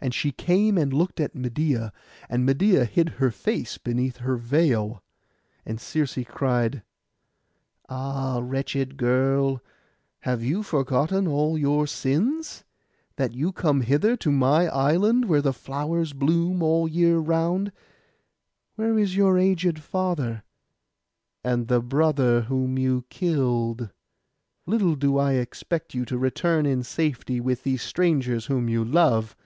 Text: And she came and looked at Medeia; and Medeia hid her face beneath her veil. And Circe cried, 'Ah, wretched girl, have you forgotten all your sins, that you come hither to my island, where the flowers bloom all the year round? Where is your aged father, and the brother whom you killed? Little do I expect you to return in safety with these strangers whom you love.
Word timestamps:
And 0.00 0.12
she 0.12 0.32
came 0.32 0.78
and 0.78 0.92
looked 0.92 1.20
at 1.20 1.36
Medeia; 1.36 1.92
and 2.28 2.44
Medeia 2.44 2.84
hid 2.86 3.08
her 3.20 3.30
face 3.30 3.78
beneath 3.78 4.16
her 4.16 4.34
veil. 4.36 5.00
And 5.64 5.80
Circe 5.80 6.18
cried, 6.26 6.82
'Ah, 7.88 8.40
wretched 8.42 8.96
girl, 8.96 9.62
have 10.22 10.42
you 10.42 10.64
forgotten 10.64 11.28
all 11.28 11.56
your 11.56 11.86
sins, 11.86 12.64
that 13.14 13.32
you 13.36 13.52
come 13.52 13.82
hither 13.82 14.16
to 14.16 14.32
my 14.32 14.66
island, 14.66 15.26
where 15.26 15.40
the 15.40 15.52
flowers 15.52 16.12
bloom 16.14 16.64
all 16.64 16.86
the 16.86 16.90
year 16.94 17.18
round? 17.18 17.70
Where 18.74 18.98
is 18.98 19.14
your 19.14 19.38
aged 19.38 19.78
father, 19.78 20.42
and 21.44 21.68
the 21.68 21.80
brother 21.80 22.40
whom 22.40 22.76
you 22.76 23.04
killed? 23.08 23.90
Little 24.66 24.96
do 24.96 25.16
I 25.18 25.34
expect 25.34 25.94
you 25.94 26.04
to 26.06 26.18
return 26.18 26.66
in 26.66 26.82
safety 26.82 27.38
with 27.38 27.62
these 27.62 27.82
strangers 27.82 28.46
whom 28.46 28.68
you 28.68 28.84
love. 28.84 29.36